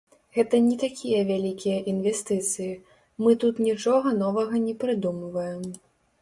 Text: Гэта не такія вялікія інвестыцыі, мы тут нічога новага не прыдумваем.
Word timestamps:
Гэта 0.35 0.59
не 0.67 0.77
такія 0.83 1.19
вялікія 1.31 1.75
інвестыцыі, 1.91 2.71
мы 3.25 3.35
тут 3.45 3.61
нічога 3.67 4.15
новага 4.23 4.63
не 4.65 4.75
прыдумваем. 4.87 5.63